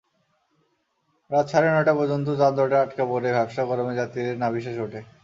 [1.31, 4.99] রাত সাড়ে নয়টা পর্যন্ত যানজটে আটকা পড়ে ভ্যাপসা গরমে যাত্রীদের নাভিশ্বাস ওঠে।